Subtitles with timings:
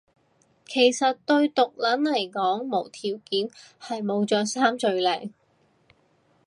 [0.65, 3.47] 其實對毒撚嚟講無條件
[3.79, 5.31] 係冇着衫最靚